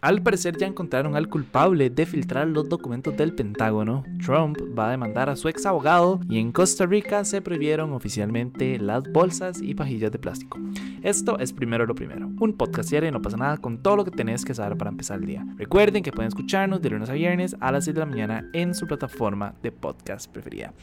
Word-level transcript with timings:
Al 0.00 0.22
parecer 0.22 0.56
ya 0.56 0.68
encontraron 0.68 1.16
al 1.16 1.28
culpable 1.28 1.90
de 1.90 2.06
filtrar 2.06 2.46
los 2.46 2.68
documentos 2.68 3.16
del 3.16 3.34
Pentágono. 3.34 4.04
Trump 4.24 4.56
va 4.78 4.86
a 4.86 4.90
demandar 4.92 5.28
a 5.28 5.34
su 5.34 5.48
ex 5.48 5.66
abogado 5.66 6.20
y 6.30 6.38
en 6.38 6.52
Costa 6.52 6.86
Rica 6.86 7.24
se 7.24 7.42
prohibieron 7.42 7.92
oficialmente 7.92 8.78
las 8.78 9.02
bolsas 9.10 9.60
y 9.60 9.74
pajillas 9.74 10.12
de 10.12 10.20
plástico. 10.20 10.56
Esto 11.02 11.40
es 11.40 11.52
primero 11.52 11.84
lo 11.84 11.96
primero, 11.96 12.30
un 12.38 12.52
podcast 12.52 12.90
diario 12.90 13.08
y 13.08 13.12
no 13.12 13.20
pasa 13.20 13.38
nada 13.38 13.56
con 13.56 13.82
todo 13.82 13.96
lo 13.96 14.04
que 14.04 14.12
tenés 14.12 14.44
que 14.44 14.54
saber 14.54 14.78
para 14.78 14.92
empezar 14.92 15.18
el 15.18 15.26
día. 15.26 15.44
Recuerden 15.56 16.04
que 16.04 16.12
pueden 16.12 16.28
escucharnos 16.28 16.80
de 16.80 16.90
lunes 16.90 17.10
a 17.10 17.14
viernes 17.14 17.56
a 17.58 17.72
las 17.72 17.84
6 17.86 17.96
de 17.96 17.98
la 17.98 18.06
mañana 18.06 18.48
en 18.52 18.76
su 18.76 18.86
plataforma 18.86 19.56
de 19.64 19.72
podcast 19.72 20.30
preferida. 20.30 20.74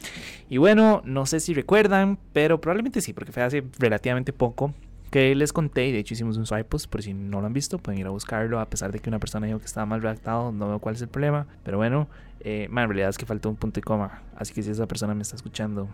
Y 0.50 0.58
bueno, 0.58 1.00
no 1.06 1.24
sé 1.24 1.40
si 1.40 1.54
recuerdan, 1.54 2.18
pero 2.34 2.60
probablemente 2.60 3.00
sí, 3.00 3.14
porque 3.14 3.32
fue 3.32 3.42
hace 3.42 3.64
relativamente 3.78 4.34
poco 4.34 4.74
que 5.16 5.34
les 5.34 5.50
conté, 5.50 5.86
y 5.86 5.92
de 5.92 6.00
hecho 6.00 6.12
hicimos 6.12 6.36
un 6.36 6.44
swipe 6.44 6.64
post, 6.64 6.90
por 6.90 7.02
si 7.02 7.14
no 7.14 7.40
lo 7.40 7.46
han 7.46 7.54
visto, 7.54 7.78
pueden 7.78 7.98
ir 7.98 8.06
a 8.06 8.10
buscarlo, 8.10 8.60
a 8.60 8.68
pesar 8.68 8.92
de 8.92 8.98
que 8.98 9.08
una 9.08 9.18
persona 9.18 9.46
dijo 9.46 9.58
que 9.58 9.64
estaba 9.64 9.86
mal 9.86 10.02
redactado, 10.02 10.52
no 10.52 10.68
veo 10.68 10.78
cuál 10.78 10.94
es 10.94 11.00
el 11.00 11.08
problema, 11.08 11.46
pero 11.64 11.78
bueno, 11.78 12.06
eh, 12.40 12.68
en 12.70 12.76
realidad 12.76 13.08
es 13.08 13.16
que 13.16 13.24
faltó 13.24 13.48
un 13.48 13.56
punto 13.56 13.80
y 13.80 13.82
coma, 13.82 14.20
así 14.36 14.52
que 14.52 14.62
si 14.62 14.70
esa 14.70 14.84
persona 14.84 15.14
me 15.14 15.22
está 15.22 15.34
escuchando, 15.34 15.88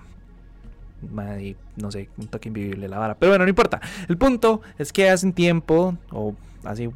no 1.76 1.90
sé, 1.92 2.08
un 2.16 2.26
toque 2.26 2.48
invivible 2.48 2.88
la 2.88 2.98
vara, 2.98 3.14
pero 3.14 3.30
bueno, 3.30 3.44
no 3.44 3.48
importa, 3.48 3.80
el 4.08 4.18
punto 4.18 4.60
es 4.76 4.92
que 4.92 5.08
hace 5.08 5.24
un 5.24 5.34
tiempo, 5.34 5.96
o 6.10 6.34
hace 6.64 6.90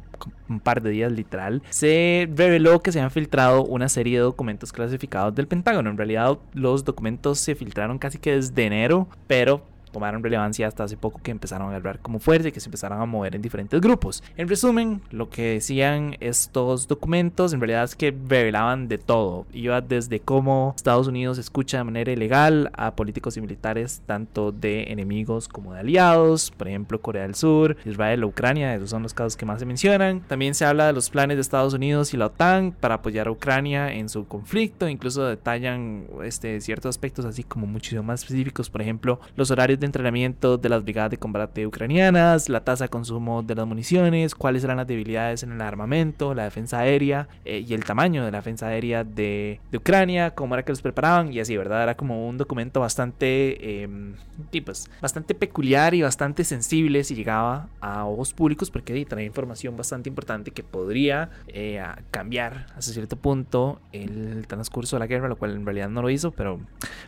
un 0.49 0.59
par 0.59 0.81
de 0.81 0.89
días 0.89 1.13
literal, 1.13 1.63
se 1.69 2.27
reveló 2.35 2.81
que 2.81 2.91
se 2.91 2.99
han 2.99 3.09
filtrado 3.09 3.63
una 3.63 3.87
serie 3.87 4.17
de 4.17 4.23
documentos 4.23 4.73
clasificados 4.73 5.33
del 5.33 5.47
Pentágono. 5.47 5.89
En 5.89 5.97
realidad 5.97 6.37
los 6.53 6.83
documentos 6.83 7.39
se 7.39 7.55
filtraron 7.55 7.99
casi 7.99 8.17
que 8.17 8.35
desde 8.35 8.65
enero, 8.65 9.07
pero 9.27 9.61
tomaron 9.91 10.23
relevancia 10.23 10.67
hasta 10.67 10.83
hace 10.83 10.97
poco 10.97 11.19
que 11.21 11.31
empezaron 11.31 11.71
a 11.71 11.75
hablar 11.75 11.99
como 11.99 12.19
fuerza 12.19 12.49
y 12.49 12.51
que 12.51 12.59
se 12.59 12.67
empezaron 12.67 13.01
a 13.01 13.05
mover 13.05 13.35
en 13.35 13.41
diferentes 13.41 13.79
grupos. 13.81 14.23
En 14.35 14.47
resumen, 14.47 15.01
lo 15.11 15.29
que 15.29 15.53
decían 15.53 16.17
estos 16.19 16.87
documentos 16.87 17.53
en 17.53 17.59
realidad 17.59 17.83
es 17.83 17.95
que 17.95 18.15
revelaban 18.27 18.87
de 18.87 18.97
todo. 18.97 19.45
Iba 19.53 19.81
desde 19.81 20.19
cómo 20.19 20.73
Estados 20.75 21.07
Unidos 21.07 21.37
escucha 21.37 21.77
de 21.77 21.83
manera 21.83 22.11
ilegal 22.11 22.71
a 22.73 22.95
políticos 22.95 23.37
y 23.37 23.41
militares, 23.41 24.01
tanto 24.05 24.51
de 24.51 24.91
enemigos 24.91 25.47
como 25.47 25.73
de 25.73 25.79
aliados, 25.79 26.51
por 26.51 26.67
ejemplo 26.67 27.01
Corea 27.01 27.23
del 27.23 27.35
Sur, 27.35 27.77
Israel 27.85 28.23
o 28.23 28.27
Ucrania, 28.27 28.75
esos 28.75 28.89
son 28.89 29.03
los 29.03 29.13
casos 29.13 29.37
que 29.37 29.45
más 29.45 29.59
se 29.59 29.65
mencionan. 29.65 30.21
También 30.21 30.55
se 30.55 30.65
habla 30.65 30.87
de 30.87 30.93
los 30.93 31.09
planes 31.09 31.37
de 31.37 31.41
Estados 31.41 31.73
Unidos 31.73 32.13
y 32.13 32.17
la 32.17 32.27
OTAN 32.27 32.71
para 32.71 32.95
apoyar 32.95 33.27
a 33.27 33.31
Ucrania 33.31 33.93
en 33.93 34.09
su 34.09 34.27
conflicto, 34.27 34.87
incluso 34.87 35.25
detallan 35.25 36.05
este, 36.23 36.59
ciertos 36.61 36.89
aspectos 36.89 37.25
así 37.25 37.43
como 37.43 37.67
muchísimo 37.67 38.03
más 38.03 38.21
específicos, 38.21 38.69
por 38.69 38.81
ejemplo 38.81 39.19
los 39.35 39.51
horarios 39.51 39.76
de 39.79 39.85
entrenamiento 39.85 40.57
de 40.57 40.69
las 40.69 40.83
brigadas 40.83 41.11
de 41.11 41.17
combate 41.17 41.65
ucranianas, 41.65 42.49
la 42.49 42.63
tasa 42.63 42.85
de 42.85 42.89
consumo 42.89 43.43
de 43.43 43.55
las 43.55 43.65
municiones, 43.67 44.35
cuáles 44.35 44.63
eran 44.63 44.77
las 44.77 44.87
debilidades 44.87 45.43
en 45.43 45.51
el 45.51 45.61
armamento, 45.61 46.33
la 46.33 46.43
defensa 46.43 46.79
aérea 46.79 47.27
eh, 47.45 47.63
y 47.67 47.73
el 47.73 47.83
tamaño 47.83 48.25
de 48.25 48.31
la 48.31 48.39
defensa 48.39 48.67
aérea 48.67 49.03
de, 49.03 49.59
Ucrania, 49.73 50.31
cómo 50.31 50.55
era 50.55 50.63
que 50.63 50.71
los 50.71 50.81
preparaban 50.81 51.31
y 51.31 51.39
así, 51.39 51.55
¿verdad? 51.55 51.83
Era 51.83 51.95
como 51.95 52.27
un 52.27 52.37
documento 52.37 52.79
bastante, 52.79 53.83
eh, 53.83 53.89
bastante 55.01 55.35
peculiar 55.35 55.93
y 55.93 56.01
bastante 56.01 56.43
sensible 56.43 57.03
si 57.03 57.15
llegaba 57.15 57.69
a 57.79 58.05
ojos 58.05 58.33
públicos 58.33 58.71
porque 58.71 59.05
traía 59.05 59.25
información 59.25 59.77
bastante 59.77 60.09
importante 60.09 60.51
que 60.51 60.63
podría 60.63 61.29
eh, 61.47 61.83
cambiar 62.11 62.67
hasta 62.75 62.91
cierto 62.91 63.15
punto 63.15 63.79
el 63.91 64.47
transcurso 64.47 64.95
de 64.95 65.01
la 65.01 65.07
guerra, 65.07 65.27
lo 65.27 65.35
cual 65.35 65.51
en 65.51 65.65
realidad 65.65 65.89
no 65.89 66.01
lo 66.01 66.09
hizo, 66.09 66.31
pero, 66.31 66.59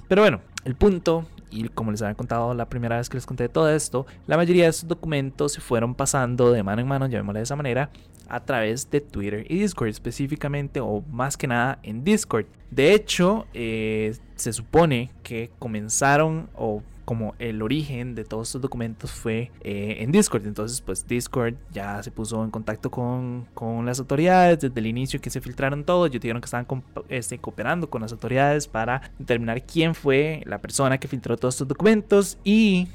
pero 0.07 0.21
bueno, 0.21 0.41
el 0.65 0.75
punto 0.75 1.25
y 1.51 1.67
como 1.69 1.91
les 1.91 2.01
había 2.01 2.15
contado 2.15 2.53
la 2.53 2.69
primera 2.69 2.97
vez 2.97 3.09
que 3.09 3.17
les 3.17 3.25
conté 3.25 3.49
todo 3.49 3.69
esto, 3.69 4.05
la 4.27 4.37
mayoría 4.37 4.63
de 4.63 4.69
estos 4.69 4.87
documentos 4.87 5.53
se 5.53 5.61
fueron 5.61 5.95
pasando 5.95 6.51
de 6.51 6.63
mano 6.63 6.81
en 6.81 6.87
mano, 6.87 7.07
llamémosle 7.07 7.39
de 7.39 7.43
esa 7.43 7.55
manera, 7.55 7.89
a 8.27 8.39
través 8.45 8.89
de 8.91 9.01
Twitter 9.01 9.45
y 9.49 9.59
Discord 9.59 9.89
específicamente 9.89 10.79
o 10.79 11.03
más 11.11 11.35
que 11.35 11.47
nada 11.47 11.79
en 11.83 12.03
Discord. 12.03 12.45
De 12.69 12.93
hecho, 12.93 13.47
eh, 13.53 14.15
se 14.35 14.53
supone 14.53 15.11
que 15.23 15.49
comenzaron 15.57 16.49
o 16.55 16.83
como 17.09 17.33
el 17.39 17.63
origen 17.63 18.13
de 18.13 18.23
todos 18.23 18.49
estos 18.49 18.61
documentos 18.61 19.11
fue 19.11 19.49
eh, 19.61 19.95
en 20.01 20.11
Discord. 20.11 20.45
Entonces, 20.45 20.79
pues 20.79 21.07
Discord 21.07 21.55
ya 21.71 22.03
se 22.03 22.11
puso 22.11 22.43
en 22.43 22.51
contacto 22.51 22.91
con, 22.91 23.47
con, 23.55 23.83
las 23.83 23.97
autoridades 23.99 24.59
desde 24.59 24.79
el 24.79 24.85
inicio 24.85 25.19
que 25.19 25.31
se 25.31 25.41
filtraron 25.41 25.83
todos. 25.83 26.07
Ellos 26.07 26.21
dijeron 26.21 26.39
que 26.39 26.45
estaban 26.45 26.67
este, 27.07 27.39
cooperando 27.39 27.89
con 27.89 28.03
las 28.03 28.11
autoridades 28.11 28.67
para 28.67 29.11
determinar 29.17 29.63
quién 29.63 29.95
fue 29.95 30.43
la 30.45 30.59
persona 30.59 30.99
que 30.99 31.07
filtró 31.07 31.35
todos 31.35 31.55
estos 31.55 31.67
documentos 31.67 32.37
y 32.43 32.89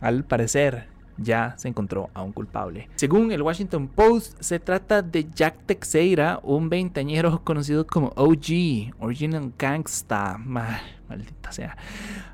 al 0.00 0.24
parecer 0.24 0.88
ya 1.16 1.54
se 1.56 1.68
encontró 1.68 2.10
a 2.12 2.22
un 2.22 2.32
culpable. 2.32 2.88
Según 2.96 3.30
el 3.30 3.40
Washington 3.40 3.86
Post, 3.86 4.36
se 4.40 4.58
trata 4.58 5.00
de 5.00 5.28
Jack 5.32 5.66
Teixeira, 5.66 6.40
un 6.42 6.68
veinteañero 6.68 7.44
conocido 7.44 7.86
como 7.86 8.08
OG, 8.16 8.96
Original 8.98 9.52
Gangsta. 9.56 10.38
Maldita 10.38 11.52
sea. 11.52 11.76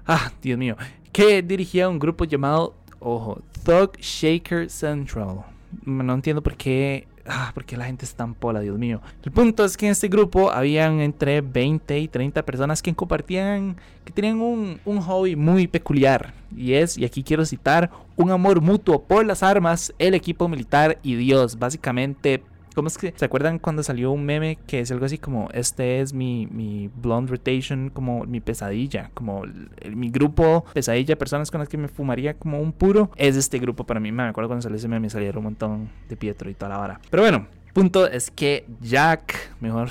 Ah, 0.06 0.32
Dios 0.40 0.58
mío 0.58 0.76
que 1.16 1.40
dirigía 1.40 1.88
un 1.88 1.98
grupo 1.98 2.26
llamado, 2.26 2.74
ojo, 3.00 3.40
Thug 3.64 3.96
Shaker 3.98 4.68
Central. 4.68 5.46
No 5.86 6.12
entiendo 6.12 6.42
por 6.42 6.54
qué, 6.58 7.08
ah, 7.24 7.52
por 7.54 7.64
qué 7.64 7.74
la 7.78 7.86
gente 7.86 8.04
es 8.04 8.14
tan 8.14 8.34
pola, 8.34 8.60
Dios 8.60 8.78
mío. 8.78 9.00
El 9.24 9.32
punto 9.32 9.64
es 9.64 9.78
que 9.78 9.86
en 9.86 9.92
este 9.92 10.08
grupo 10.08 10.50
habían 10.50 11.00
entre 11.00 11.40
20 11.40 11.98
y 12.00 12.08
30 12.08 12.44
personas 12.44 12.82
que 12.82 12.94
compartían, 12.94 13.78
que 14.04 14.12
tenían 14.12 14.42
un, 14.42 14.78
un 14.84 15.00
hobby 15.00 15.36
muy 15.36 15.66
peculiar. 15.66 16.34
Y 16.54 16.74
es, 16.74 16.98
y 16.98 17.06
aquí 17.06 17.22
quiero 17.22 17.46
citar, 17.46 17.90
un 18.16 18.30
amor 18.30 18.60
mutuo 18.60 19.02
por 19.02 19.24
las 19.24 19.42
armas, 19.42 19.94
el 19.98 20.12
equipo 20.12 20.48
militar 20.48 20.98
y 21.02 21.14
Dios. 21.14 21.58
Básicamente 21.58 22.42
¿Cómo 22.76 22.88
es 22.88 22.98
que 22.98 23.14
se 23.16 23.24
acuerdan 23.24 23.58
cuando 23.58 23.82
salió 23.82 24.12
un 24.12 24.26
meme 24.26 24.58
que 24.66 24.80
es 24.80 24.90
algo 24.90 25.06
así 25.06 25.16
como 25.16 25.48
este 25.54 26.02
es 26.02 26.12
mi, 26.12 26.46
mi 26.46 26.90
blonde 26.94 27.30
rotation, 27.30 27.88
como 27.88 28.26
mi 28.26 28.40
pesadilla, 28.40 29.10
como 29.14 29.44
mi 29.90 30.10
grupo 30.10 30.66
pesadilla, 30.74 31.16
personas 31.16 31.50
con 31.50 31.60
las 31.60 31.70
que 31.70 31.78
me 31.78 31.88
fumaría 31.88 32.34
como 32.34 32.60
un 32.60 32.72
puro? 32.72 33.10
Es 33.16 33.34
este 33.34 33.58
grupo 33.60 33.84
para 33.84 33.98
mí. 33.98 34.12
Me 34.12 34.24
acuerdo 34.24 34.48
cuando 34.48 34.60
salió 34.60 34.76
ese 34.76 34.88
meme 34.88 35.08
salieron 35.08 35.38
un 35.38 35.44
montón 35.44 35.88
de 36.10 36.18
Pietro 36.18 36.50
y 36.50 36.54
toda 36.54 36.68
la 36.68 36.76
vara. 36.76 37.00
Pero 37.08 37.22
bueno, 37.22 37.46
punto 37.72 38.06
es 38.06 38.30
que 38.30 38.66
Jack, 38.82 39.52
mejor, 39.60 39.88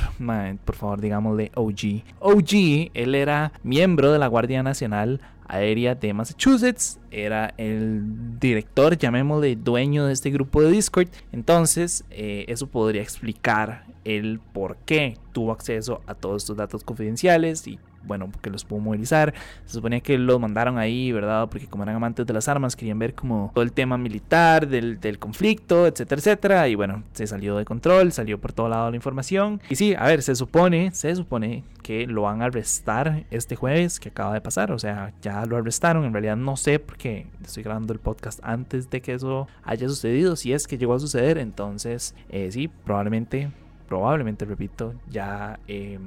por 0.63 0.75
favor, 0.75 1.02
digámosle 1.02 1.52
OG. 1.56 2.03
OG, 2.19 2.91
él 2.94 3.16
era 3.16 3.52
miembro 3.63 4.12
de 4.12 4.19
la 4.19 4.28
Guardia 4.28 4.62
Nacional 4.62 5.22
Aérea 5.47 5.95
de 5.95 6.13
Massachusetts, 6.13 7.00
era 7.11 7.53
el 7.57 8.39
director, 8.39 8.97
llamémosle 8.97 9.56
dueño 9.56 10.06
de 10.06 10.13
este 10.13 10.31
grupo 10.31 10.61
de 10.61 10.72
Discord. 10.72 11.09
Entonces, 11.31 12.03
eh, 12.09 12.45
eso 12.47 12.67
podría 12.67 13.01
explicar 13.01 13.85
el 14.03 14.39
por 14.53 14.78
qué 14.85 15.17
tuvo 15.31 15.51
acceso 15.51 16.01
a 16.07 16.16
todos 16.16 16.44
estos 16.44 16.57
datos 16.57 16.84
confidenciales 16.84 17.67
y 17.67 17.79
bueno, 18.05 18.29
porque 18.31 18.49
los 18.49 18.66
pudo 18.66 18.79
movilizar. 18.79 19.33
Se 19.66 19.73
suponía 19.73 19.99
que 20.01 20.17
los 20.17 20.39
mandaron 20.39 20.77
ahí, 20.77 21.11
¿verdad? 21.11 21.47
Porque 21.49 21.67
como 21.67 21.83
eran 21.83 21.95
amantes 21.95 22.25
de 22.25 22.33
las 22.33 22.47
armas, 22.47 22.75
querían 22.75 22.99
ver 22.99 23.13
como 23.13 23.51
todo 23.53 23.63
el 23.63 23.71
tema 23.71 23.97
militar 23.97 24.67
del, 24.67 24.99
del 24.99 25.19
conflicto, 25.19 25.88
etcétera, 25.88 26.19
etcétera. 26.19 26.67
Y 26.67 26.75
bueno, 26.75 27.03
se 27.13 27.27
salió 27.27 27.57
de 27.57 27.66
control, 27.66 28.11
salió 28.11 28.39
por 28.39 28.53
todo 28.53 28.69
lado 28.69 28.89
la 28.89 28.95
información. 28.95 29.61
Y 29.69 29.75
sí, 29.75 29.95
a 29.97 30.05
ver, 30.05 30.21
se 30.21 30.35
supone, 30.35 30.91
se 30.91 31.16
supone 31.16 31.63
que 31.83 32.07
lo 32.07 32.23
van 32.23 32.41
a 32.41 32.45
arrestar 32.45 33.25
este 33.31 33.55
jueves 33.55 33.99
que 33.99 34.09
acaba 34.09 34.33
de 34.33 34.41
pasar. 34.41 34.72
O 34.72 34.79
sea, 34.79 35.13
ya 35.22 35.45
lo 35.45 35.57
arrestaron. 35.57 36.05
En 36.05 36.13
realidad 36.13 36.35
no 36.35 36.57
sé 36.57 36.79
porque 36.79 37.27
estoy 37.43 37.63
grabando 37.63 37.93
el 37.93 37.99
podcast 37.99 38.39
antes 38.43 38.89
de 38.89 39.01
que 39.01 39.13
eso 39.13 39.47
haya 39.63 39.87
sucedido. 39.87 40.35
Si 40.35 40.53
es 40.53 40.67
que 40.67 40.77
llegó 40.77 40.93
a 40.93 40.99
suceder, 40.99 41.37
entonces 41.37 42.16
eh, 42.29 42.49
sí, 42.51 42.67
probablemente 42.67 43.51
probablemente, 43.88 44.46
repito, 44.46 44.94
ya, 45.09 45.59
eh, 45.68 46.00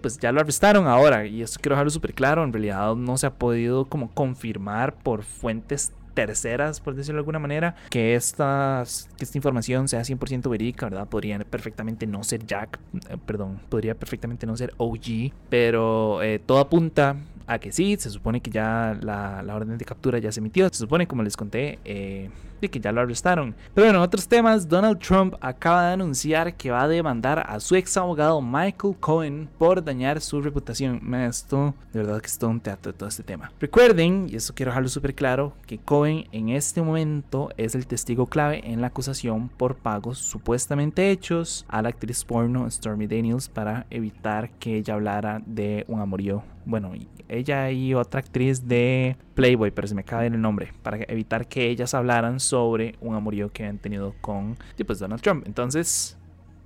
pues 0.00 0.18
ya 0.18 0.32
lo 0.32 0.40
arrestaron 0.40 0.86
ahora. 0.86 1.26
Y 1.26 1.42
esto 1.42 1.58
quiero 1.60 1.74
dejarlo 1.74 1.90
súper 1.90 2.14
claro. 2.14 2.44
En 2.44 2.52
realidad 2.52 2.94
no 2.94 3.16
se 3.18 3.26
ha 3.26 3.34
podido 3.34 3.86
como 3.86 4.10
confirmar 4.10 4.94
por 4.94 5.22
fuentes 5.22 5.92
terceras, 6.14 6.80
por 6.80 6.94
decirlo 6.94 7.18
de 7.18 7.20
alguna 7.20 7.38
manera, 7.38 7.74
que, 7.90 8.14
estas, 8.14 9.08
que 9.16 9.24
esta 9.24 9.38
información 9.38 9.88
sea 9.88 10.02
100% 10.02 10.48
verídica, 10.48 10.86
¿verdad? 10.86 11.08
Podría 11.08 11.38
perfectamente 11.38 12.06
no 12.06 12.22
ser 12.22 12.46
Jack, 12.46 12.78
eh, 13.08 13.16
perdón, 13.24 13.60
podría 13.68 13.94
perfectamente 13.94 14.46
no 14.46 14.56
ser 14.56 14.74
OG, 14.76 15.32
pero 15.48 16.22
eh, 16.22 16.38
todo 16.38 16.58
apunta 16.58 17.16
a 17.46 17.58
que 17.58 17.72
sí, 17.72 17.96
se 17.98 18.10
supone 18.10 18.40
que 18.40 18.50
ya 18.50 18.96
la, 19.00 19.42
la, 19.42 19.56
orden 19.56 19.78
de 19.78 19.84
captura 19.84 20.18
ya 20.18 20.30
se 20.32 20.40
emitió, 20.40 20.68
se 20.68 20.76
supone, 20.76 21.06
como 21.06 21.22
les 21.22 21.36
conté, 21.36 21.78
eh, 21.84 22.30
de 22.62 22.70
que 22.70 22.80
ya 22.80 22.92
lo 22.92 23.00
arrestaron. 23.00 23.54
Pero 23.74 23.88
bueno, 23.88 24.02
otros 24.02 24.26
temas, 24.26 24.68
Donald 24.68 24.98
Trump 24.98 25.34
acaba 25.40 25.88
de 25.88 25.92
anunciar 25.94 26.56
que 26.56 26.70
va 26.70 26.82
a 26.82 26.88
demandar 26.88 27.44
a 27.46 27.60
su 27.60 27.74
ex 27.74 27.96
abogado 27.96 28.40
Michael 28.40 28.96
Cohen 28.98 29.48
por 29.58 29.84
dañar 29.84 30.20
su 30.20 30.40
reputación. 30.40 31.12
Esto, 31.14 31.74
de 31.92 32.00
verdad 32.00 32.20
que 32.20 32.28
es 32.28 32.38
todo 32.38 32.50
un 32.50 32.60
teatro 32.60 32.92
de 32.92 32.98
todo 32.98 33.08
este 33.08 33.22
tema. 33.22 33.52
Recuerden, 33.60 34.28
y 34.30 34.36
eso 34.36 34.54
quiero 34.54 34.70
dejarlo 34.70 34.88
súper 34.88 35.14
claro, 35.14 35.54
que 35.66 35.78
Cohen 35.78 36.26
en 36.32 36.48
este 36.48 36.80
momento 36.82 37.50
es 37.56 37.74
el 37.74 37.86
testigo 37.86 38.26
clave 38.26 38.62
en 38.64 38.80
la 38.80 38.86
acusación 38.88 39.48
por 39.48 39.76
pagos 39.76 40.18
supuestamente 40.18 41.10
hechos 41.10 41.66
a 41.68 41.82
la 41.82 41.88
actriz 41.88 42.24
porno 42.24 42.70
Stormy 42.70 43.06
Daniels 43.06 43.48
para 43.48 43.86
evitar 43.90 44.50
que 44.58 44.76
ella 44.76 44.94
hablara 44.94 45.42
de 45.44 45.84
un 45.88 46.00
amorío 46.00 46.44
bueno, 46.64 46.92
ella 47.28 47.70
y 47.70 47.94
otra 47.94 48.20
actriz 48.20 48.66
de 48.66 49.16
Playboy, 49.34 49.70
pero 49.70 49.88
se 49.88 49.94
me 49.94 50.04
cabe 50.04 50.26
el 50.26 50.40
nombre, 50.40 50.72
para 50.82 50.98
evitar 51.08 51.46
que 51.46 51.68
ellas 51.68 51.94
hablaran 51.94 52.40
sobre 52.40 52.94
un 53.00 53.14
amorío 53.14 53.50
que 53.50 53.64
han 53.64 53.78
tenido 53.78 54.14
con 54.20 54.56
pues, 54.86 54.98
Donald 54.98 55.22
Trump. 55.22 55.46
Entonces, 55.46 56.16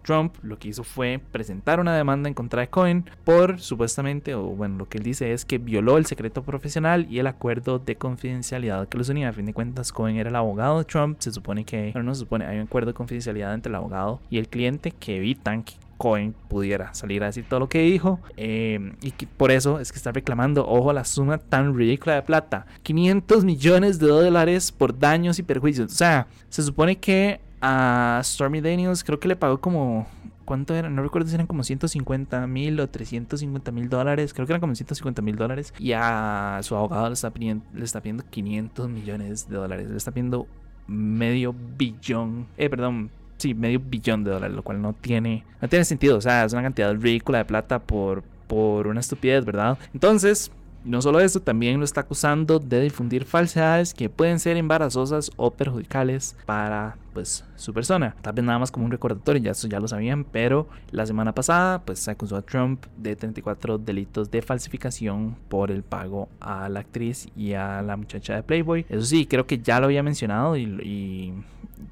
Trump 0.07 0.37
lo 0.43 0.59
que 0.59 0.69
hizo 0.69 0.85
fue 0.85 1.21
presentar 1.33 1.81
una 1.81 1.97
demanda 1.97 2.29
en 2.29 2.35
contra 2.35 2.61
de 2.61 2.69
Cohen 2.69 3.05
por 3.25 3.59
supuestamente, 3.61 4.35
o 4.35 4.45
bueno, 4.45 4.79
lo 4.79 4.89
que 4.89 4.99
él 4.99 5.05
dice 5.05 5.33
es 5.33 5.45
que 5.45 5.59
violó 5.59 5.99
el 5.99 6.07
secreto 6.07 6.43
profesional 6.43 7.07
y 7.11 7.19
el 7.19 7.27
acuerdo 7.27 7.81
de 7.81 7.97
confidencialidad 7.97 8.89
que 8.89 8.99
los 8.99 9.09
unía. 9.09 9.31
A 9.31 9.33
fin 9.33 9.47
de 9.47 9.53
cuentas, 9.53 9.93
Cohen 9.93 10.17
era 10.17 10.31
el 10.31 10.37
abogado 10.37 10.79
de 10.79 10.85
Trump. 10.85 11.19
Se 11.19 11.33
supone 11.33 11.65
que, 11.65 11.93
no 11.95 12.15
se 12.15 12.21
supone, 12.21 12.47
hay 12.47 12.59
un 12.59 12.65
acuerdo 12.65 12.89
de 12.89 12.95
confidencialidad 12.95 13.53
entre 13.53 13.71
el 13.71 13.75
abogado 13.75 14.21
y 14.31 14.39
el 14.39 14.49
cliente 14.49 14.93
que 14.93 15.17
evitan 15.17 15.65
que 15.65 15.75
Cohen 15.97 16.35
pudiera 16.49 16.95
salir 16.95 17.23
a 17.23 17.27
decir 17.27 17.47
todo 17.49 17.61
lo 17.61 17.69
que 17.69 17.81
dijo 17.81 18.21
eh, 18.37 18.93
y 19.03 19.13
que 19.13 19.27
por 19.27 19.51
eso 19.51 19.81
es 19.81 19.93
que 19.93 19.99
está 19.99 20.13
reclamando, 20.13 20.67
ojo, 20.67 20.93
la 20.93 21.05
suma 21.05 21.39
tan 21.39 21.77
ridícula 21.77 22.15
de 22.15 22.23
plata, 22.23 22.67
500 22.83 23.45
millones 23.45 23.99
de 23.99 24.09
dólares 24.09 24.73
por 24.73 24.99
daños 24.99 25.39
y 25.39 25.43
perjuicios. 25.43 25.93
O 25.93 25.95
sea, 25.95 26.27
se 26.49 26.63
supone 26.63 26.97
que 26.97 27.41
a 27.61 28.21
Stormy 28.23 28.61
Daniels 28.61 29.03
creo 29.03 29.19
que 29.19 29.29
le 29.29 29.37
pagó 29.37 29.59
como 29.59 30.07
¿Cuánto 30.47 30.77
era? 30.77 30.89
No 30.89 31.03
recuerdo 31.03 31.29
si 31.29 31.35
eran 31.35 31.49
como 31.49 31.65
150 31.65 32.47
mil 32.47 32.79
o 32.79 32.89
350 32.89 33.73
mil 33.73 33.89
dólares. 33.89 34.33
Creo 34.33 34.47
que 34.47 34.53
eran 34.53 34.61
como 34.61 34.77
150 34.77 35.21
mil 35.21 35.35
dólares. 35.35 35.75
Y 35.79 35.93
a 35.93 36.61
su 36.63 36.77
abogado 36.77 37.09
le 37.09 37.15
está, 37.15 37.31
pidiendo, 37.31 37.65
le 37.75 37.85
está 37.85 38.01
pidiendo 38.01 38.25
500 38.31 38.89
millones 38.89 39.49
de 39.49 39.57
dólares. 39.57 39.91
Le 39.91 39.97
está 39.97 40.13
pidiendo 40.13 40.47
medio 40.87 41.53
billón. 41.77 42.47
Eh, 42.57 42.71
perdón. 42.71 43.11
Sí, 43.39 43.55
medio 43.55 43.81
billón 43.81 44.25
de 44.25 44.31
dólares, 44.31 44.57
lo 44.57 44.63
cual 44.63 44.81
no 44.81 44.93
tiene, 44.95 45.45
no 45.61 45.69
tiene 45.69 45.85
sentido. 45.85 46.17
O 46.17 46.21
sea, 46.21 46.45
es 46.45 46.53
una 46.53 46.63
cantidad 46.63 46.95
ridícula 46.95 47.39
de 47.39 47.45
plata 47.45 47.79
por, 47.79 48.23
por 48.47 48.87
una 48.87 49.01
estupidez, 49.01 49.45
¿verdad? 49.45 49.79
Entonces, 49.93 50.51
no 50.87 51.03
solo 51.03 51.19
eso, 51.19 51.41
también 51.41 51.79
lo 51.81 51.85
está 51.85 52.03
acusando 52.03 52.61
de 52.61 52.81
difundir 52.81 53.25
falsedades 53.25 53.93
que 53.93 54.09
pueden 54.09 54.39
ser 54.39 54.57
embarazosas 54.57 55.33
o 55.37 55.51
perjudicales 55.51 56.37
para 56.47 56.97
pues 57.13 57.45
su 57.57 57.75
persona. 57.75 58.15
Tal 58.23 58.35
vez 58.35 58.45
nada 58.45 58.61
más 58.61 58.71
como 58.71 58.85
un 58.85 58.93
recordatorio, 58.93 59.43
ya 59.43 59.51
eso 59.51 59.67
ya 59.67 59.81
lo 59.81 59.89
sabían, 59.89 60.23
pero 60.23 60.69
la 60.93 61.05
semana 61.05 61.35
pasada 61.35 61.81
pues 61.81 61.99
se 61.99 62.13
acusó 62.13 62.37
a 62.37 62.43
Trump 62.43 62.87
de 62.97 63.17
34 63.17 63.79
delitos 63.79 64.31
de 64.31 64.43
falsificación 64.43 65.35
por 65.49 65.73
el 65.73 65.83
pago 65.83 66.29
a 66.39 66.69
la 66.69 66.81
actriz 66.81 67.27
y 67.35 67.55
a 67.55 67.83
la 67.83 67.97
muchacha 67.97 68.37
de 68.37 68.45
Playboy. 68.45 68.87
Eso 68.89 69.07
sí, 69.07 69.27
creo 69.27 69.45
que 69.45 69.59
ya 69.59 69.81
lo 69.81 69.87
había 69.87 70.05
mencionado 70.05 70.57
y, 70.57 70.63
y 70.63 71.35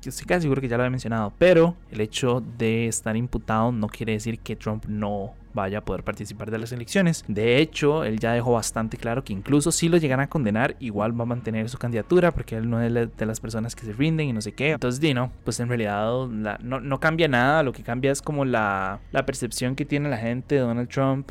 estoy 0.04 0.26
casi 0.26 0.42
seguro 0.42 0.60
que 0.60 0.69
ya 0.69 0.76
lo 0.76 0.82
había 0.82 0.90
mencionado, 0.90 1.32
pero 1.38 1.76
el 1.90 2.00
hecho 2.00 2.42
de 2.58 2.88
estar 2.88 3.16
imputado 3.16 3.72
no 3.72 3.88
quiere 3.88 4.12
decir 4.12 4.38
que 4.38 4.56
Trump 4.56 4.84
no 4.86 5.34
vaya 5.54 5.78
a 5.78 5.84
poder 5.84 6.02
participar 6.02 6.50
de 6.50 6.58
las 6.58 6.72
elecciones. 6.72 7.25
De 7.28 7.58
hecho, 7.58 8.04
él 8.04 8.19
ya 8.19 8.32
dejó 8.32 8.52
bastante 8.52 8.96
claro 8.96 9.25
que 9.25 9.32
incluso 9.32 9.72
si 9.72 9.88
lo 9.88 9.96
llegan 9.96 10.20
a 10.20 10.28
condenar, 10.28 10.76
igual 10.81 11.19
va 11.19 11.22
a 11.22 11.26
mantener 11.26 11.69
su 11.69 11.78
candidatura 11.78 12.32
porque 12.32 12.56
él 12.56 12.69
no 12.69 12.82
es 12.82 12.92
de 12.92 13.26
las 13.26 13.40
personas 13.40 13.75
que 13.75 13.86
se 13.86 13.92
rinden 13.92 14.28
y 14.28 14.32
no 14.32 14.40
sé 14.40 14.52
qué. 14.52 14.72
Entonces, 14.72 15.00
Dino, 15.00 15.31
pues 15.44 15.60
en 15.60 15.69
realidad 15.69 16.26
no, 16.26 16.81
no, 16.81 17.00
cambia 17.00 17.28
nada, 17.28 17.62
lo 17.62 17.72
que 17.72 17.82
cambia 17.82 18.12
es 18.12 18.20
como 18.20 18.44
la, 18.44 19.00
la 19.12 19.25
percepción 19.25 19.76
que 19.76 19.84
tiene 19.84 20.08
la 20.08 20.19
gente 20.19 20.56
de 20.56 20.60
Donald 20.60 20.88
Trump. 20.88 21.31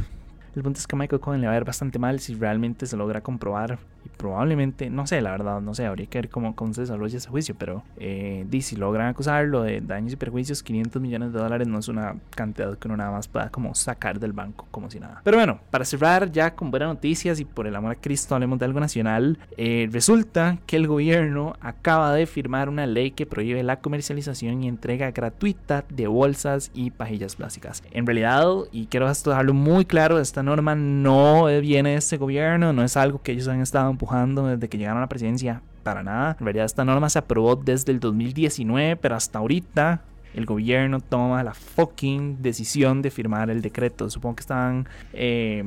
El 0.55 0.61
punto 0.61 0.79
es 0.79 0.85
que 0.85 0.95
Michael 0.95 1.19
Cohen 1.19 1.41
le 1.41 1.47
va 1.47 1.53
a 1.53 1.55
ver 1.55 1.65
bastante 1.65 1.97
mal 1.97 2.19
si 2.19 2.35
realmente 2.35 2.85
se 2.85 2.95
logra 2.95 3.21
comprobar 3.21 3.79
y 4.05 4.09
probablemente, 4.09 4.89
no 4.89 5.07
sé, 5.07 5.21
la 5.21 5.31
verdad, 5.31 5.61
no 5.61 5.73
sé, 5.73 5.85
habría 5.85 6.05
que 6.07 6.19
ver 6.19 6.29
cómo, 6.29 6.55
cómo 6.55 6.73
se 6.73 6.81
desarrolla 6.81 7.17
ese 7.17 7.29
juicio, 7.29 7.55
pero 7.57 7.83
eh, 7.97 8.45
si 8.61 8.75
logran 8.75 9.07
acusarlo 9.07 9.63
de 9.63 9.81
daños 9.81 10.13
y 10.13 10.15
perjuicios, 10.15 10.63
500 10.63 11.01
millones 11.01 11.33
de 11.33 11.39
dólares 11.39 11.67
no 11.67 11.79
es 11.79 11.87
una 11.87 12.15
cantidad 12.35 12.77
que 12.77 12.87
uno 12.87 12.97
nada 12.97 13.11
más 13.11 13.27
pueda 13.27 13.49
como 13.49 13.73
sacar 13.75 14.19
del 14.19 14.33
banco 14.33 14.67
como 14.71 14.89
si 14.89 14.99
nada. 14.99 15.21
Pero 15.23 15.37
bueno, 15.37 15.59
para 15.71 15.85
cerrar 15.85 16.31
ya 16.31 16.55
con 16.55 16.71
buenas 16.71 16.89
noticias 16.89 17.39
y 17.39 17.45
por 17.45 17.67
el 17.67 17.75
amor 17.75 17.93
a 17.93 17.95
Cristo 17.95 18.35
hablemos 18.35 18.59
de 18.59 18.65
algo 18.65 18.79
nacional, 18.79 19.39
eh, 19.57 19.89
resulta 19.91 20.59
que 20.65 20.75
el 20.75 20.87
gobierno 20.87 21.55
acaba 21.61 22.13
de 22.13 22.25
firmar 22.25 22.69
una 22.69 22.85
ley 22.85 23.11
que 23.11 23.25
prohíbe 23.25 23.63
la 23.63 23.79
comercialización 23.79 24.63
y 24.63 24.67
entrega 24.67 25.11
gratuita 25.11 25.83
de 25.89 26.07
bolsas 26.07 26.71
y 26.73 26.91
pajillas 26.91 27.35
plásticas. 27.35 27.83
En 27.91 28.05
realidad, 28.05 28.47
y 28.71 28.87
quiero 28.87 29.07
dejarlo 29.07 29.53
muy 29.53 29.85
claro, 29.85 30.19
esta 30.19 30.42
norma 30.43 30.75
no 30.75 31.45
viene 31.61 31.91
de 31.91 31.95
este 31.95 32.17
gobierno, 32.17 32.73
no 32.73 32.83
es 32.83 32.97
algo 32.97 33.21
que 33.21 33.31
ellos 33.31 33.47
han 33.47 33.61
estado 33.61 33.89
empujando 33.89 34.47
desde 34.47 34.69
que 34.69 34.77
llegaron 34.77 34.99
a 34.99 35.01
la 35.01 35.09
presidencia. 35.09 35.61
Para 35.83 36.01
nada. 36.01 36.37
En 36.39 36.45
realidad 36.45 36.65
esta 36.65 36.85
norma 36.85 37.09
se 37.09 37.19
aprobó 37.19 37.57
desde 37.57 37.91
el 37.91 37.99
2019, 37.99 38.95
pero 38.95 39.15
hasta 39.15 39.39
ahorita 39.39 40.01
el 40.33 40.45
gobierno 40.45 40.99
toma 40.99 41.43
la 41.43 41.53
fucking 41.53 42.41
decisión 42.41 43.01
de 43.01 43.11
firmar 43.11 43.49
el 43.49 43.61
decreto. 43.61 44.09
Supongo 44.09 44.37
que 44.37 44.41
están 44.41 44.87
eh, 45.11 45.63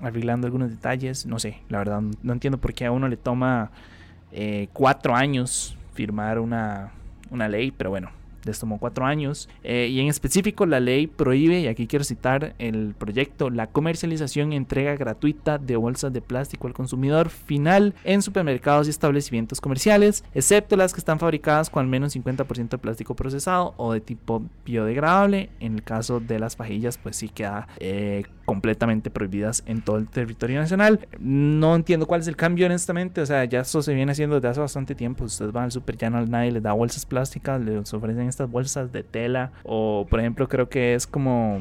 arreglando 0.00 0.46
algunos 0.46 0.70
detalles. 0.70 1.26
No 1.26 1.38
sé, 1.38 1.62
la 1.68 1.78
verdad 1.78 2.02
no 2.22 2.32
entiendo 2.32 2.58
por 2.58 2.74
qué 2.74 2.86
a 2.86 2.92
uno 2.92 3.08
le 3.08 3.16
toma 3.16 3.70
eh, 4.32 4.68
cuatro 4.72 5.14
años 5.14 5.76
firmar 5.94 6.38
una, 6.38 6.92
una 7.30 7.48
ley, 7.48 7.70
pero 7.70 7.90
bueno, 7.90 8.10
les 8.46 8.58
tomó 8.58 8.78
cuatro 8.78 9.04
años. 9.04 9.48
Eh, 9.62 9.88
y 9.90 10.00
en 10.00 10.08
específico 10.08 10.66
la 10.66 10.80
ley 10.80 11.06
prohíbe, 11.06 11.60
y 11.60 11.66
aquí 11.66 11.86
quiero 11.86 12.04
citar 12.04 12.54
el 12.58 12.94
proyecto, 12.96 13.50
la 13.50 13.66
comercialización 13.68 14.52
y 14.52 14.56
entrega 14.56 14.96
gratuita 14.96 15.58
de 15.58 15.76
bolsas 15.76 16.12
de 16.12 16.20
plástico 16.20 16.66
al 16.66 16.74
consumidor 16.74 17.28
final 17.30 17.94
en 18.04 18.22
supermercados 18.22 18.86
y 18.86 18.90
establecimientos 18.90 19.60
comerciales, 19.60 20.24
excepto 20.34 20.76
las 20.76 20.92
que 20.92 21.00
están 21.00 21.18
fabricadas 21.18 21.70
con 21.70 21.82
al 21.82 21.88
menos 21.88 22.16
50% 22.16 22.68
de 22.68 22.78
plástico 22.78 23.14
procesado 23.14 23.74
o 23.76 23.92
de 23.92 24.00
tipo 24.00 24.42
biodegradable. 24.64 25.50
En 25.60 25.74
el 25.74 25.82
caso 25.82 26.20
de 26.20 26.38
las 26.38 26.56
pajillas, 26.56 26.98
pues 26.98 27.16
sí 27.16 27.28
queda 27.28 27.68
eh, 27.78 28.24
completamente 28.46 29.10
prohibidas 29.10 29.62
en 29.66 29.82
todo 29.82 29.98
el 29.98 30.08
territorio 30.08 30.58
nacional. 30.58 31.06
No 31.18 31.76
entiendo 31.76 32.06
cuál 32.06 32.22
es 32.22 32.28
el 32.28 32.36
cambio 32.36 32.64
honestamente, 32.66 33.20
o 33.20 33.26
sea, 33.26 33.44
ya 33.44 33.60
eso 33.60 33.82
se 33.82 33.92
viene 33.92 34.12
haciendo 34.12 34.36
desde 34.36 34.48
hace 34.48 34.60
bastante 34.60 34.94
tiempo. 34.94 35.24
Ustedes 35.24 35.52
van 35.52 35.64
al 35.64 35.72
super, 35.72 35.98
ya 35.98 36.08
no 36.08 36.24
nadie 36.24 36.52
les 36.52 36.62
da 36.62 36.72
bolsas 36.72 37.04
plásticas, 37.04 37.60
les 37.60 37.92
ofrecen 37.92 38.28
estas 38.28 38.50
bolsas 38.50 38.92
de 38.92 39.02
tela 39.02 39.52
o 39.64 40.06
por 40.08 40.20
ejemplo 40.20 40.48
creo 40.48 40.68
que 40.68 40.94
es 40.94 41.06
como 41.06 41.60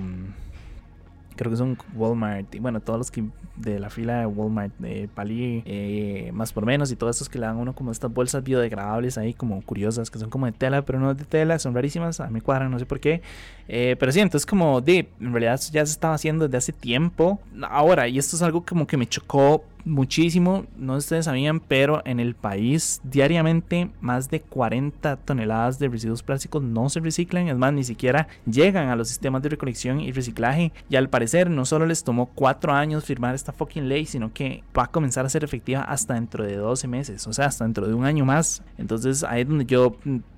creo 1.36 1.52
que 1.52 1.58
son 1.58 1.78
Walmart 1.96 2.54
y 2.54 2.60
bueno 2.60 2.80
todos 2.80 3.00
los 3.00 3.12
que 3.12 3.24
de 3.56 3.80
la 3.80 3.90
fila 3.90 4.20
de 4.20 4.26
Walmart 4.26 4.78
de 4.80 5.10
Pali 5.14 5.64
eh, 5.66 6.32
más 6.34 6.52
por 6.52 6.66
menos 6.66 6.92
y 6.92 6.96
todos 6.96 7.16
estos 7.16 7.30
que 7.30 7.40
le 7.40 7.46
dan 7.46 7.58
uno 7.58 7.74
como 7.74 7.92
estas 7.92 8.14
bolsas 8.14 8.44
biodegradables 8.44 9.18
ahí 9.18 9.34
como 9.34 9.62
curiosas 9.62 10.12
que 10.12 10.20
son 10.20 10.30
como 10.30 10.46
de 10.46 10.52
tela 10.52 10.84
pero 10.84 11.00
no 11.00 11.14
de 11.14 11.24
tela 11.26 11.58
son 11.60 11.74
rarísimas 11.74 12.20
a 12.20 12.28
mí 12.28 12.42
cuadran 12.42 12.72
no 12.72 12.80
sé 12.80 12.86
por 12.86 13.00
qué. 13.00 13.22
Eh, 13.68 13.96
pero 14.00 14.12
sí 14.12 14.20
entonces 14.20 14.46
como 14.46 14.82
de 14.82 15.10
en 15.20 15.32
realidad 15.32 15.60
ya 15.72 15.86
se 15.86 15.92
estaba 15.92 16.14
haciendo 16.14 16.46
desde 16.46 16.58
hace 16.58 16.74
tiempo. 16.74 17.40
Ahora 17.64 18.08
y 18.08 18.18
esto 18.18 18.36
es 18.36 18.42
algo 18.42 18.64
como 18.64 18.86
que 18.88 18.98
me 18.98 19.08
chocó 19.08 19.64
muchísimo, 19.86 20.66
no 20.76 20.96
sé 20.96 21.02
si 21.02 21.06
ustedes 21.06 21.26
sabían, 21.26 21.60
pero 21.60 22.02
en 22.06 22.20
el 22.20 22.36
país 22.36 23.02
diariamente 23.04 23.92
más 24.02 24.30
de 24.30 24.42
40 24.42 25.16
toneladas 25.18 25.80
de 25.80 25.88
residuos 25.88 26.24
plásticos 26.24 26.64
no 26.64 26.90
se 26.90 27.00
reciclan, 27.00 27.48
es 27.48 27.56
más, 27.56 27.72
ni 27.72 27.84
siquiera 27.84 28.28
llegan 28.46 28.90
a 28.90 28.96
los 28.96 29.08
sistemas 29.08 29.42
de 29.44 29.50
recolección 29.50 30.02
y 30.02 30.12
reciclaje. 30.12 30.74
Y 30.90 30.96
al 30.96 31.10
parecer 31.10 31.50
no 31.50 31.66
solo 31.66 31.86
les 31.86 32.04
tomó 32.04 32.26
4 32.28 32.74
años 32.74 33.06
firmar 33.06 33.36
esta 33.36 33.54
fucking 33.54 33.88
ley, 33.88 34.06
sino 34.06 34.34
que 34.34 34.64
va 34.78 34.84
a 34.86 34.92
comenzar 34.92 35.26
a 35.26 35.30
ser 35.30 35.44
efectiva 35.44 35.82
hasta 35.82 36.16
dentro 36.16 36.44
de 36.44 36.56
12 36.56 36.88
meses, 36.88 37.28
o 37.28 37.34
sea, 37.34 37.46
hasta 37.46 37.64
dentro 37.64 37.88
de 37.88 37.94
un 37.94 38.06
año 38.06 38.26
más. 38.26 38.64
Entonces 38.78 39.24
ahí 39.24 39.42
es 39.42 39.48
donde 39.48 39.66
yo 39.66 39.96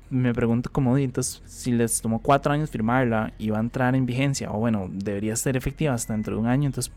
me 0.09 0.33
pregunto 0.33 0.69
cómo, 0.71 0.97
entonces, 0.97 1.41
si 1.45 1.71
les 1.71 2.01
tomó 2.01 2.19
cuatro 2.19 2.53
años 2.53 2.69
firmarla 2.69 3.33
y 3.37 3.49
va 3.49 3.57
a 3.57 3.61
entrar 3.61 3.95
en 3.95 4.05
vigencia, 4.05 4.51
o 4.51 4.59
bueno, 4.59 4.89
debería 4.91 5.35
ser 5.35 5.57
efectiva 5.57 5.93
hasta 5.93 6.13
dentro 6.13 6.35
de 6.35 6.41
un 6.41 6.47
año, 6.47 6.67
entonces, 6.67 6.91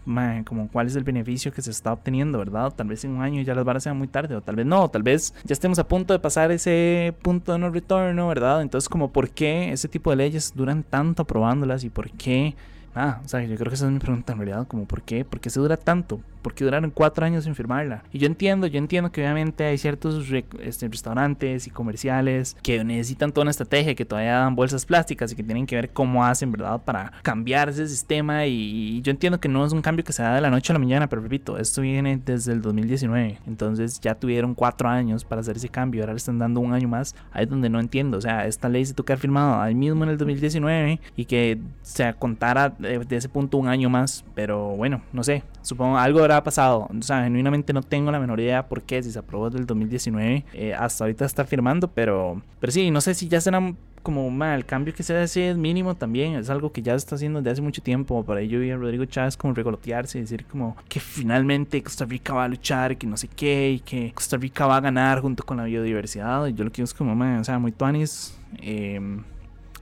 como 0.45 0.69
cuál 0.69 0.87
es 0.87 0.97
el 0.97 1.05
beneficio 1.05 1.53
que 1.53 1.63
se 1.63 1.71
está 1.71 1.93
obteniendo, 1.93 2.39
¿verdad? 2.39 2.73
Tal 2.75 2.87
vez 2.89 3.05
en 3.05 3.13
un 3.13 3.23
año 3.23 3.43
ya 3.43 3.55
las 3.55 3.65
varas 3.65 3.83
sean 3.83 3.99
muy 3.99 4.09
tarde, 4.09 4.37
o 4.37 4.41
tal 4.41 4.57
vez 4.57 4.67
no, 4.67 4.89
tal 4.89 5.03
vez 5.03 5.35
ya 5.45 5.53
estemos 5.53 5.79
a 5.79 5.89
punto 5.89 6.13
de 6.13 6.19
pasar 6.19 6.51
ese 6.51 7.15
punto 7.23 7.53
de 7.53 7.59
no 7.59 7.71
retorno, 7.71 8.29
¿verdad? 8.29 8.63
Entonces, 8.63 8.89
como, 8.89 9.13
¿por 9.13 9.31
qué 9.31 9.73
ese 9.73 9.89
tipo 9.89 10.11
de 10.11 10.17
leyes 10.17 10.53
duran 10.55 10.83
tanto 10.83 11.23
aprobándolas 11.23 11.85
y 11.85 11.91
por 11.91 12.11
qué? 12.11 12.55
Ah, 12.95 13.21
o 13.25 13.29
sea, 13.29 13.43
yo 13.43 13.57
creo 13.57 13.69
que 13.69 13.75
esa 13.75 13.87
es 13.87 13.93
mi 13.93 13.99
pregunta 13.99 14.33
en 14.33 14.39
realidad, 14.39 14.67
como 14.67 14.85
¿por 14.85 15.03
qué? 15.03 15.25
¿Por 15.25 15.41
qué 15.41 15.51
se 15.51 15.61
dura 15.61 15.77
tanto? 15.77 16.21
¿Por 16.43 16.55
qué 16.55 16.65
duraron 16.65 16.91
cuatro 16.91 17.25
años 17.25 17.45
sin 17.45 17.55
firmarla? 17.55 18.03
Y 18.13 18.19
yo 18.19 18.27
entiendo, 18.27 18.67
yo 18.67 18.79
entiendo 18.79 19.13
que 19.13 19.21
obviamente 19.21 19.65
hay 19.65 19.79
ciertos 19.79 20.27
este, 20.61 20.89
restaurantes 20.89 21.67
y 21.67 21.71
comerciales 21.71 22.57
que 22.63 22.83
necesitan 22.83 23.31
toda 23.33 23.43
una 23.43 23.51
estrategia, 23.51 23.95
que 23.95 24.05
todavía 24.05 24.39
dan 24.39 24.57
bolsas 24.57 24.87
plásticas 24.87 25.33
y 25.33 25.37
que 25.37 25.43
tienen 25.43 25.67
que 25.67 25.77
ver 25.77 25.91
cómo 25.91 26.25
hacen, 26.25 26.51
¿verdad? 26.51 26.81
Para 26.83 27.13
cambiar 27.23 27.69
ese 27.69 27.87
sistema 27.87 28.47
y, 28.47 29.03
yo 29.03 29.11
entiendo 29.11 29.39
que 29.39 29.49
no 29.49 29.65
es 29.65 29.73
un 29.73 29.83
cambio 29.83 30.05
que 30.05 30.13
se 30.13 30.23
da 30.23 30.35
de 30.35 30.41
la 30.41 30.51
noche 30.51 30.73
a 30.73 30.75
la 30.75 30.79
mañana, 30.79 31.09
pero 31.09 31.23
repito, 31.23 31.59
esto 31.59 31.83
viene 31.83 32.21
desde 32.25 32.53
el 32.53 32.63
2019, 32.63 33.39
entonces 33.47 34.01
ya 34.01 34.15
tuvieron 34.15 34.55
cuatro 34.55 34.89
años 34.89 35.25
para 35.25 35.41
hacer 35.41 35.57
ese 35.57 35.69
cambio, 35.69 36.03
ahora 36.03 36.15
le 36.15 36.19
están 36.19 36.39
dando 36.39 36.61
un 36.61 36.73
año 36.73 36.89
más, 36.89 37.15
ahí 37.33 37.45
es 37.45 37.51
donde 37.51 37.69
no 37.69 37.81
entiendo, 37.81 38.19
o 38.19 38.21
sea, 38.21 38.47
esta 38.47 38.69
ley 38.69 38.85
se 38.85 38.95
tuvo 38.95 39.07
que 39.07 39.13
haber 39.13 39.21
firmado 39.21 39.61
ahí 39.61 39.75
mismo 39.75 40.05
en 40.05 40.11
el 40.11 40.19
2019 40.19 41.01
y 41.17 41.25
que 41.25 41.59
se 41.83 42.13
contara 42.15 42.75
de, 42.81 43.17
ese 43.17 43.29
punto 43.29 43.59
un 43.59 43.69
año 43.69 43.89
más, 43.89 44.25
pero 44.35 44.77
bueno, 44.77 45.03
no 45.13 45.23
sé, 45.23 45.43
supongo 45.63 45.99
algo 45.99 46.21
habrá 46.21 46.43
pasado, 46.43 46.89
o 46.91 47.03
sea, 47.03 47.25
genuinamente 47.25 47.73
no 47.73 47.83
tengo 47.83 48.11
la 48.11 48.21
menor 48.21 48.41
idea 48.41 48.69
por 48.69 48.83
qué, 48.83 49.03
si 49.03 49.13
se 49.13 49.19
aprobó 49.19 49.51
desde 49.51 49.61
el 49.61 49.67
2019, 49.67 50.45
eh, 50.53 50.75
hasta 50.75 51.05
ahorita 51.05 51.25
está 51.25 51.45
firmando, 51.45 51.89
pero, 51.89 52.43
pero 52.59 52.73
sí, 52.73 52.91
no 52.91 53.01
sé 53.01 53.15
si 53.15 53.29
ya 53.29 53.41
será 53.41 53.61
como 54.03 54.31
mal, 54.31 54.57
el 54.57 54.65
cambio 54.65 54.95
que 54.95 55.03
se 55.03 55.17
hace 55.17 55.51
es 55.51 55.57
mínimo 55.57 55.95
también, 55.95 56.35
es 56.35 56.49
algo 56.49 56.73
que 56.73 56.83
ya 56.83 56.93
se 56.93 56.99
está 56.99 57.17
haciendo 57.17 57.41
desde 57.41 57.53
hace 57.53 57.63
mucho 57.63 57.83
tiempo, 57.83 58.25
por 58.25 58.37
ahí 58.37 58.49
yo 58.49 58.59
vi 58.59 58.71
a 58.71 58.77
Rodrigo 58.77 59.05
Chávez 59.05 59.37
como 59.37 59.53
regolotearse 59.53 60.19
y 60.19 60.23
decir 60.23 60.47
como 60.47 60.77
que 60.89 61.01
finalmente 61.01 61.83
Costa 61.83 62.07
Rica 62.07 62.33
va 62.33 62.45
a 62.45 62.49
luchar, 62.49 62.97
que 62.97 63.07
no 63.07 63.17
sé 63.17 63.29
qué, 63.29 63.73
y 63.73 63.81
que 63.81 64.13
Costa 64.13 64.37
Rica 64.37 64.67
va 64.67 64.79
a 64.79 64.81
ganar 64.81 65.21
junto 65.21 65.45
con 65.45 65.59
la 65.59 65.65
biodiversidad, 65.65 66.47
y 66.47 66.55
yo 66.55 66.65
lo 66.65 66.71
que 66.71 66.77
digo 66.77 66.85
es 66.85 66.95
como, 66.95 67.15
man, 67.15 67.41
o 67.41 67.45
sea, 67.45 67.59
muy 67.59 67.73
tuanis, 67.73 68.37
eh, 68.63 69.01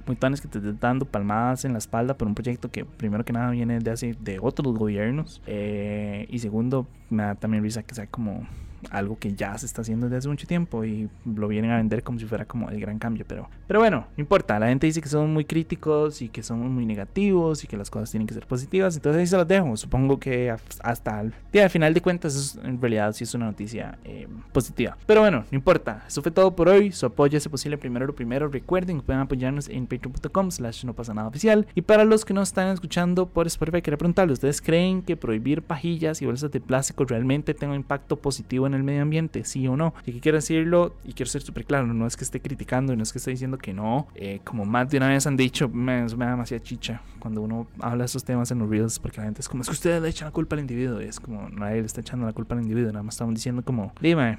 muy 0.09 0.17
tanes 0.17 0.41
que 0.41 0.49
te 0.49 0.59
estén 0.59 0.79
dando 0.81 1.05
palmadas 1.05 1.65
en 1.65 1.73
la 1.73 1.79
espalda 1.79 2.17
por 2.17 2.27
un 2.27 2.35
proyecto 2.35 2.71
que 2.71 2.85
primero 2.85 3.25
que 3.25 3.33
nada 3.33 3.51
viene 3.51 3.79
de 3.79 3.91
hace 3.91 4.17
de 4.19 4.39
otros 4.41 4.77
gobiernos 4.77 5.41
eh, 5.47 6.27
y 6.31 6.39
segundo 6.41 6.89
me 7.11 7.23
da 7.23 7.35
también 7.37 7.63
risa 7.63 7.83
que 7.83 7.95
sea 7.95 8.07
como 8.07 8.47
algo 8.91 9.19
que 9.19 9.35
ya 9.35 9.57
se 9.59 9.67
está 9.67 9.83
haciendo 9.83 10.07
desde 10.07 10.19
hace 10.19 10.29
mucho 10.29 10.47
tiempo 10.47 10.85
y 10.85 11.09
lo 11.25 11.49
vienen 11.49 11.71
a 11.71 11.77
vender 11.77 12.03
como 12.03 12.19
si 12.19 12.27
fuera 12.27 12.45
como 12.45 12.71
el 12.71 12.81
gran 12.81 12.99
cambio, 12.99 13.25
pero, 13.27 13.49
pero 13.67 13.81
bueno, 13.81 14.07
no 14.17 14.21
importa, 14.21 14.59
la 14.59 14.69
gente 14.69 14.87
dice 14.87 15.01
que 15.01 15.09
son 15.09 15.33
muy 15.33 15.45
críticos 15.45 16.23
y 16.23 16.29
que 16.29 16.43
son 16.43 16.61
muy 16.75 16.87
negativos 16.87 17.65
y 17.65 17.67
que 17.67 17.77
las 17.77 17.91
cosas 17.91 18.11
tienen 18.11 18.27
que 18.27 18.35
ser 18.35 18.47
positivas, 18.47 18.97
entonces 18.97 19.21
ahí 19.21 19.27
se 19.27 19.37
las 19.37 19.49
dejo, 19.49 19.77
supongo 19.77 20.19
que 20.19 20.55
hasta 20.83 21.21
el 21.21 21.33
día 21.53 21.65
al 21.65 21.71
final 21.71 21.95
de 21.95 22.01
cuentas 22.01 22.59
en 22.63 22.81
realidad 22.81 23.13
sí 23.13 23.25
es 23.25 23.35
una 23.35 23.47
noticia 23.47 23.99
eh, 24.05 24.27
positiva, 24.53 24.97
pero 25.07 25.21
bueno, 25.21 25.45
no 25.51 25.57
importa, 25.57 26.05
eso 26.07 26.23
fue 26.23 26.31
todo 26.31 26.55
por 26.55 26.69
hoy, 26.69 26.93
su 26.93 27.07
apoyo 27.07 27.39
es 27.39 27.49
posible 27.49 27.79
primero 27.79 28.07
lo 28.07 28.15
primero, 28.15 28.49
recuerden 28.49 28.99
que 28.99 29.03
pueden 29.03 29.23
apoyarnos 29.23 29.69
en 29.69 29.87
patreon.com 29.87 30.51
slash 30.51 30.85
no 30.85 30.95
pasa 30.95 31.15
nada 31.15 31.29
oficial. 31.29 31.67
Y 31.75 31.83
para 31.83 32.05
los 32.05 32.25
que 32.25 32.35
no 32.35 32.43
están 32.43 32.69
escuchando 32.69 33.27
por 33.27 33.47
Spotify 33.47 33.83
quería 33.83 33.99
preguntarles, 33.99 34.35
¿ustedes 34.35 34.61
creen 34.61 35.03
que 35.03 35.17
prohibir 35.17 35.63
pajillas 35.63 36.21
y 36.23 36.27
bolsas 36.27 36.51
de 36.51 36.61
plástico 36.61 37.05
realmente 37.05 37.55
tenga 37.55 37.73
un 37.73 37.81
impacto 37.81 38.17
positivo 38.17 38.67
en 38.69 38.75
el 38.75 38.85
medio 38.85 39.03
ambiente, 39.03 39.45
sí 39.45 39.67
o 39.67 39.77
no. 39.77 39.95
Y 40.07 40.21
quiero 40.21 40.39
decirlo 40.39 40.95
y 41.05 41.13
quiero 41.13 41.31
ser 41.31 41.43
súper 41.43 41.65
claro, 41.65 41.87
no 41.87 42.07
es 42.07 42.17
que 42.17 42.25
esté 42.25 42.41
criticando, 42.41 42.95
no 42.95 43.03
es 43.03 43.13
que 43.13 43.19
esté 43.19 43.31
diciendo 43.31 43.59
que 43.59 43.73
no. 43.75 44.09
Eh, 44.15 44.41
como 44.45 44.65
más 44.65 44.89
de 44.91 44.99
una 44.99 45.09
vez 45.09 45.27
han 45.27 45.37
dicho, 45.37 45.69
me, 45.69 46.07
da 46.07 46.31
demasiada 46.31 46.63
chicha 46.63 47.03
cuando 47.19 47.43
uno 47.43 47.67
habla 47.81 48.03
de 48.03 48.07
estos 48.07 48.25
temas 48.25 48.51
en 48.51 48.61
los 48.61 48.69
reels, 48.69 48.99
porque 48.99 49.19
la 49.19 49.25
gente 49.25 49.41
es 49.41 49.49
como, 49.49 49.63
es 49.63 49.69
que 49.69 49.73
ustedes 49.73 50.01
le 50.01 50.09
echan 50.09 50.27
la 50.27 50.33
culpa 50.33 50.57
al 50.57 50.61
individuo. 50.61 51.01
Y 51.01 51.07
es 51.07 51.21
como, 51.21 51.49
nadie 51.49 51.81
le 51.81 51.87
está 51.87 52.01
echando 52.01 52.27
la 52.27 52.33
culpa 52.33 52.55
al 52.55 52.63
individuo, 52.63 52.93
nada 52.93 53.03
más 53.03 53.15
estamos 53.15 53.35
diciendo 53.35 53.63
como, 53.63 53.93
dime. 54.01 54.39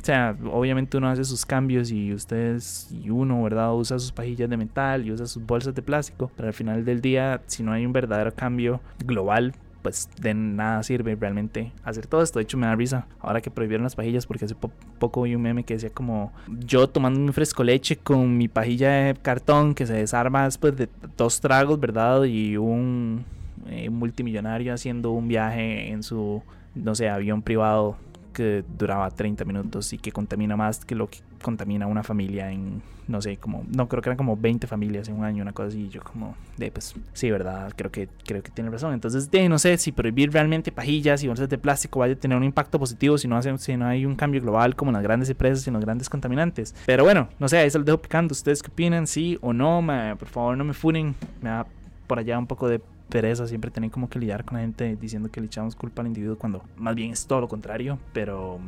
O 0.00 0.04
sea, 0.06 0.36
obviamente 0.52 0.96
uno 0.96 1.08
hace 1.08 1.24
sus 1.24 1.44
cambios 1.44 1.90
y 1.90 2.14
ustedes 2.14 2.92
y 2.92 3.10
uno, 3.10 3.42
¿verdad? 3.42 3.74
Usa 3.74 3.98
sus 3.98 4.12
pajillas 4.12 4.48
de 4.48 4.56
metal 4.56 5.04
y 5.04 5.10
usa 5.10 5.26
sus 5.26 5.44
bolsas 5.44 5.74
de 5.74 5.82
plástico, 5.82 6.30
pero 6.36 6.46
al 6.46 6.54
final 6.54 6.84
del 6.84 7.00
día, 7.00 7.42
si 7.46 7.64
no 7.64 7.72
hay 7.72 7.84
un 7.84 7.92
verdadero 7.92 8.32
cambio 8.32 8.80
global, 9.04 9.52
pues 9.86 10.10
de 10.20 10.34
nada 10.34 10.82
sirve 10.82 11.14
realmente 11.14 11.70
hacer 11.84 12.08
todo 12.08 12.20
esto. 12.20 12.40
De 12.40 12.42
hecho, 12.42 12.58
me 12.58 12.66
da 12.66 12.74
risa 12.74 13.06
ahora 13.20 13.40
que 13.40 13.52
prohibieron 13.52 13.84
las 13.84 13.94
pajillas, 13.94 14.26
porque 14.26 14.46
hace 14.46 14.56
poco 14.98 15.22
vi 15.22 15.36
un 15.36 15.42
meme 15.42 15.62
que 15.62 15.74
decía 15.74 15.90
como 15.90 16.32
yo 16.48 16.88
tomando 16.88 17.20
un 17.20 17.32
fresco 17.32 17.62
leche 17.62 17.94
con 17.94 18.36
mi 18.36 18.48
pajilla 18.48 18.90
de 18.90 19.14
cartón 19.14 19.76
que 19.76 19.86
se 19.86 19.92
desarma 19.92 20.42
después 20.42 20.76
de 20.76 20.88
dos 21.16 21.40
tragos, 21.40 21.78
¿verdad? 21.78 22.24
Y 22.24 22.56
un 22.56 23.24
eh, 23.68 23.88
multimillonario 23.88 24.74
haciendo 24.74 25.12
un 25.12 25.28
viaje 25.28 25.90
en 25.90 26.02
su, 26.02 26.42
no 26.74 26.96
sé, 26.96 27.08
avión 27.08 27.42
privado 27.42 27.96
que 28.36 28.64
duraba 28.78 29.10
30 29.10 29.46
minutos 29.46 29.94
y 29.94 29.98
que 29.98 30.12
contamina 30.12 30.56
más 30.56 30.84
que 30.84 30.94
lo 30.94 31.08
que 31.08 31.20
contamina 31.40 31.86
una 31.86 32.02
familia 32.02 32.52
en, 32.52 32.82
no 33.08 33.22
sé, 33.22 33.38
como, 33.38 33.64
no, 33.74 33.88
creo 33.88 34.02
que 34.02 34.10
eran 34.10 34.18
como 34.18 34.36
20 34.36 34.66
familias 34.66 35.08
en 35.08 35.16
un 35.16 35.24
año, 35.24 35.40
una 35.42 35.52
cosa 35.52 35.68
así, 35.68 35.84
y 35.84 35.88
yo 35.88 36.02
como, 36.02 36.36
de, 36.58 36.70
pues, 36.70 36.94
sí, 37.14 37.30
verdad, 37.30 37.72
creo 37.74 37.90
que, 37.90 38.10
creo 38.26 38.42
que 38.42 38.50
tiene 38.50 38.68
razón. 38.68 38.92
Entonces, 38.92 39.30
de, 39.30 39.48
no 39.48 39.58
sé, 39.58 39.78
si 39.78 39.90
prohibir 39.90 40.30
realmente 40.32 40.70
pajillas 40.70 41.22
y 41.22 41.28
bolsas 41.28 41.48
de 41.48 41.56
plástico 41.56 42.00
vaya 42.00 42.12
a 42.12 42.16
tener 42.16 42.36
un 42.36 42.44
impacto 42.44 42.78
positivo 42.78 43.16
si 43.16 43.26
no, 43.26 43.38
hace, 43.38 43.56
si 43.56 43.74
no 43.74 43.86
hay 43.86 44.04
un 44.04 44.16
cambio 44.16 44.42
global 44.42 44.76
como 44.76 44.92
las 44.92 45.02
grandes 45.02 45.30
empresas 45.30 45.66
y 45.66 45.70
los 45.70 45.80
grandes 45.80 46.10
contaminantes. 46.10 46.74
Pero 46.84 47.04
bueno, 47.04 47.28
no 47.38 47.48
sé, 47.48 47.56
ahí 47.56 47.70
se 47.70 47.78
los 47.78 47.86
dejo 47.86 47.98
picando. 48.02 48.32
¿Ustedes 48.32 48.62
qué 48.62 48.70
opinan? 48.70 49.06
Sí 49.06 49.38
o 49.40 49.54
no, 49.54 49.82
por 50.18 50.28
favor, 50.28 50.58
no 50.58 50.64
me 50.64 50.74
funen, 50.74 51.14
me 51.40 51.48
da 51.48 51.66
por 52.06 52.18
allá 52.18 52.38
un 52.38 52.46
poco 52.46 52.68
de 52.68 52.82
pereza 53.08 53.46
siempre 53.46 53.70
tener 53.70 53.90
como 53.90 54.08
que 54.08 54.18
lidiar 54.18 54.44
con 54.44 54.56
la 54.56 54.62
gente 54.62 54.96
diciendo 54.96 55.30
que 55.30 55.40
le 55.40 55.46
echamos 55.46 55.76
culpa 55.76 56.02
al 56.02 56.08
individuo 56.08 56.36
cuando 56.36 56.62
más 56.76 56.94
bien 56.94 57.12
es 57.12 57.26
todo 57.26 57.40
lo 57.40 57.48
contrario. 57.48 57.98
Pero 58.12 58.58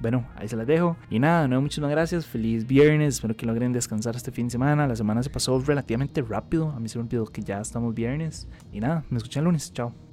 bueno, 0.00 0.26
ahí 0.36 0.48
se 0.48 0.56
las 0.56 0.66
dejo. 0.66 0.96
Y 1.10 1.18
nada, 1.18 1.46
muchísimas 1.60 1.90
gracias. 1.90 2.26
Feliz 2.26 2.66
viernes. 2.66 3.16
Espero 3.16 3.36
que 3.36 3.46
logren 3.46 3.72
descansar 3.72 4.16
este 4.16 4.30
fin 4.30 4.46
de 4.46 4.52
semana. 4.52 4.86
La 4.86 4.96
semana 4.96 5.22
se 5.22 5.30
pasó 5.30 5.58
relativamente 5.60 6.22
rápido. 6.22 6.70
A 6.70 6.80
mí 6.80 6.88
se 6.88 6.98
me 6.98 7.04
olvidó 7.04 7.26
que 7.26 7.42
ya 7.42 7.60
estamos 7.60 7.94
viernes. 7.94 8.48
Y 8.72 8.80
nada, 8.80 9.04
me 9.10 9.18
escuché 9.18 9.40
el 9.40 9.46
lunes. 9.46 9.72
Chao. 9.72 10.07